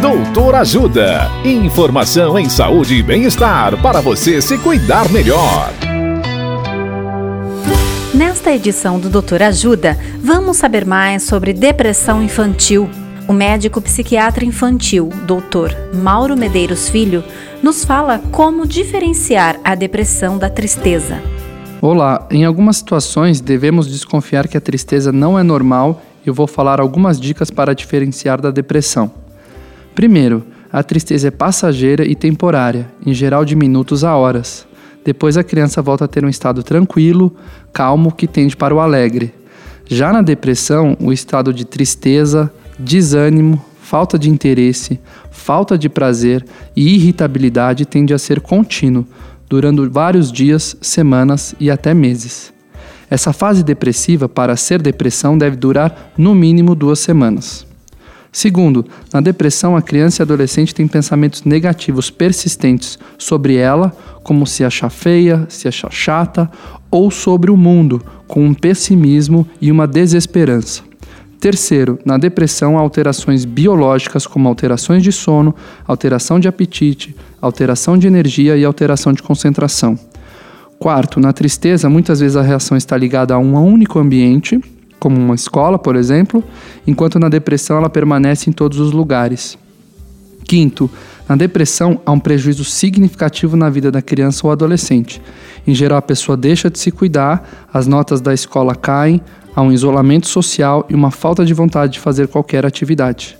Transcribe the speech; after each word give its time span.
Doutor 0.00 0.54
Ajuda. 0.56 1.30
Informação 1.42 2.38
em 2.38 2.50
saúde 2.50 2.96
e 2.96 3.02
bem-estar 3.02 3.80
para 3.80 4.02
você 4.02 4.42
se 4.42 4.58
cuidar 4.58 5.10
melhor. 5.10 5.72
Nesta 8.12 8.52
edição 8.52 9.00
do 9.00 9.08
Doutor 9.08 9.42
Ajuda, 9.42 9.98
vamos 10.22 10.58
saber 10.58 10.84
mais 10.84 11.22
sobre 11.22 11.54
depressão 11.54 12.22
infantil. 12.22 12.90
O 13.26 13.32
médico 13.32 13.80
psiquiatra 13.80 14.44
infantil, 14.44 15.08
Dr. 15.26 15.74
Mauro 15.94 16.36
Medeiros 16.36 16.90
Filho, 16.90 17.24
nos 17.62 17.82
fala 17.82 18.18
como 18.30 18.66
diferenciar 18.66 19.58
a 19.64 19.74
depressão 19.74 20.36
da 20.36 20.50
tristeza. 20.50 21.22
Olá, 21.80 22.28
em 22.30 22.44
algumas 22.44 22.76
situações 22.76 23.40
devemos 23.40 23.88
desconfiar 23.88 24.46
que 24.46 24.58
a 24.58 24.60
tristeza 24.60 25.10
não 25.10 25.38
é 25.38 25.42
normal 25.42 26.02
e 26.24 26.28
eu 26.28 26.34
vou 26.34 26.46
falar 26.46 26.80
algumas 26.80 27.18
dicas 27.18 27.50
para 27.50 27.74
diferenciar 27.74 28.42
da 28.42 28.50
depressão. 28.50 29.10
Primeiro, 29.96 30.44
a 30.70 30.82
tristeza 30.82 31.28
é 31.28 31.30
passageira 31.30 32.06
e 32.06 32.14
temporária, 32.14 32.86
em 33.04 33.14
geral 33.14 33.46
de 33.46 33.56
minutos 33.56 34.04
a 34.04 34.14
horas. 34.14 34.66
Depois 35.02 35.38
a 35.38 35.42
criança 35.42 35.80
volta 35.80 36.04
a 36.04 36.08
ter 36.08 36.22
um 36.22 36.28
estado 36.28 36.62
tranquilo, 36.62 37.34
calmo, 37.72 38.12
que 38.12 38.26
tende 38.26 38.54
para 38.54 38.74
o 38.74 38.78
alegre. 38.78 39.32
Já 39.86 40.12
na 40.12 40.20
depressão, 40.20 40.98
o 41.00 41.14
estado 41.14 41.50
de 41.50 41.64
tristeza, 41.64 42.52
desânimo, 42.78 43.64
falta 43.80 44.18
de 44.18 44.28
interesse, 44.28 45.00
falta 45.30 45.78
de 45.78 45.88
prazer 45.88 46.44
e 46.76 46.94
irritabilidade 46.94 47.86
tende 47.86 48.12
a 48.12 48.18
ser 48.18 48.42
contínuo, 48.42 49.06
durando 49.48 49.90
vários 49.90 50.30
dias, 50.30 50.76
semanas 50.82 51.54
e 51.58 51.70
até 51.70 51.94
meses. 51.94 52.52
Essa 53.08 53.32
fase 53.32 53.64
depressiva, 53.64 54.28
para 54.28 54.56
ser 54.56 54.82
depressão, 54.82 55.38
deve 55.38 55.56
durar 55.56 56.12
no 56.18 56.34
mínimo 56.34 56.74
duas 56.74 56.98
semanas. 56.98 57.65
Segundo, 58.36 58.84
na 59.14 59.22
depressão, 59.22 59.78
a 59.78 59.80
criança 59.80 60.20
e 60.20 60.22
adolescente 60.22 60.74
têm 60.74 60.86
pensamentos 60.86 61.44
negativos 61.44 62.10
persistentes 62.10 62.98
sobre 63.16 63.56
ela, 63.56 63.96
como 64.22 64.46
se 64.46 64.62
achar 64.62 64.90
feia, 64.90 65.46
se 65.48 65.66
achar 65.66 65.90
chata, 65.90 66.50
ou 66.90 67.10
sobre 67.10 67.50
o 67.50 67.56
mundo, 67.56 68.04
com 68.28 68.44
um 68.44 68.52
pessimismo 68.52 69.48
e 69.58 69.72
uma 69.72 69.86
desesperança. 69.86 70.82
Terceiro, 71.40 71.98
na 72.04 72.18
depressão 72.18 72.76
há 72.76 72.82
alterações 72.82 73.46
biológicas 73.46 74.26
como 74.26 74.50
alterações 74.50 75.02
de 75.02 75.12
sono, 75.12 75.54
alteração 75.86 76.38
de 76.38 76.46
apetite, 76.46 77.16
alteração 77.40 77.96
de 77.96 78.06
energia 78.06 78.54
e 78.54 78.66
alteração 78.66 79.14
de 79.14 79.22
concentração. 79.22 79.98
Quarto, 80.78 81.18
na 81.18 81.32
tristeza, 81.32 81.88
muitas 81.88 82.20
vezes 82.20 82.36
a 82.36 82.42
reação 82.42 82.76
está 82.76 82.98
ligada 82.98 83.32
a 83.32 83.38
um 83.38 83.54
único 83.54 83.98
ambiente, 83.98 84.60
como 84.98 85.16
uma 85.16 85.34
escola, 85.34 85.78
por 85.78 85.96
exemplo, 85.96 86.42
enquanto 86.86 87.18
na 87.18 87.28
depressão 87.28 87.76
ela 87.78 87.90
permanece 87.90 88.48
em 88.50 88.52
todos 88.52 88.78
os 88.78 88.92
lugares. 88.92 89.58
Quinto, 90.44 90.90
na 91.28 91.34
depressão 91.34 92.00
há 92.06 92.12
um 92.12 92.20
prejuízo 92.20 92.64
significativo 92.64 93.56
na 93.56 93.68
vida 93.68 93.90
da 93.90 94.00
criança 94.00 94.46
ou 94.46 94.52
adolescente. 94.52 95.20
Em 95.66 95.74
geral, 95.74 95.98
a 95.98 96.02
pessoa 96.02 96.36
deixa 96.36 96.70
de 96.70 96.78
se 96.78 96.90
cuidar, 96.90 97.66
as 97.72 97.86
notas 97.86 98.20
da 98.20 98.32
escola 98.32 98.74
caem, 98.74 99.20
há 99.54 99.62
um 99.62 99.72
isolamento 99.72 100.28
social 100.28 100.86
e 100.88 100.94
uma 100.94 101.10
falta 101.10 101.44
de 101.44 101.52
vontade 101.52 101.94
de 101.94 102.00
fazer 102.00 102.28
qualquer 102.28 102.64
atividade. 102.64 103.36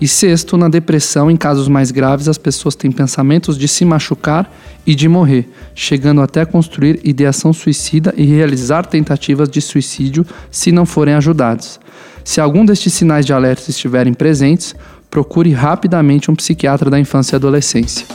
E 0.00 0.06
sexto, 0.06 0.58
na 0.58 0.68
depressão, 0.68 1.30
em 1.30 1.36
casos 1.36 1.68
mais 1.68 1.90
graves, 1.90 2.28
as 2.28 2.36
pessoas 2.36 2.74
têm 2.74 2.92
pensamentos 2.92 3.56
de 3.56 3.66
se 3.66 3.84
machucar 3.84 4.50
e 4.86 4.94
de 4.94 5.08
morrer, 5.08 5.48
chegando 5.74 6.20
até 6.20 6.42
a 6.42 6.46
construir 6.46 7.00
ideação 7.02 7.52
suicida 7.52 8.12
e 8.16 8.24
realizar 8.24 8.84
tentativas 8.84 9.48
de 9.48 9.60
suicídio 9.60 10.26
se 10.50 10.70
não 10.70 10.84
forem 10.84 11.14
ajudados. 11.14 11.80
Se 12.22 12.40
algum 12.40 12.64
destes 12.64 12.92
sinais 12.92 13.24
de 13.24 13.32
alerta 13.32 13.70
estiverem 13.70 14.12
presentes, 14.12 14.74
procure 15.08 15.52
rapidamente 15.52 16.30
um 16.30 16.34
psiquiatra 16.34 16.90
da 16.90 17.00
infância 17.00 17.34
e 17.34 17.36
adolescência. 17.36 18.06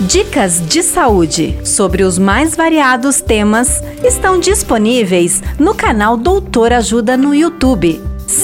Dicas 0.00 0.60
de 0.68 0.82
saúde 0.82 1.56
sobre 1.64 2.02
os 2.02 2.18
mais 2.18 2.54
variados 2.54 3.22
temas 3.22 3.82
estão 4.04 4.38
disponíveis 4.38 5.42
no 5.58 5.74
canal 5.74 6.18
Doutor 6.18 6.70
Ajuda 6.70 7.16
no 7.16 7.34
YouTube. 7.34 8.15